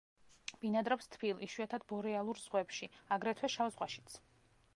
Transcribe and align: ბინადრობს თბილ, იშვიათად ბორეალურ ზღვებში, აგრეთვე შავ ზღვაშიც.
ბინადრობს 0.63 1.11
თბილ, 1.15 1.43
იშვიათად 1.47 1.85
ბორეალურ 1.93 2.41
ზღვებში, 2.47 2.91
აგრეთვე 3.19 3.53
შავ 3.59 3.75
ზღვაშიც. 3.79 4.19